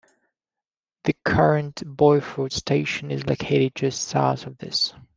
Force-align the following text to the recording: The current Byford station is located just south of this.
The 1.03 1.13
current 1.23 1.75
Byford 1.85 2.51
station 2.53 3.11
is 3.11 3.27
located 3.27 3.75
just 3.75 4.01
south 4.01 4.47
of 4.47 4.57
this. 4.57 4.95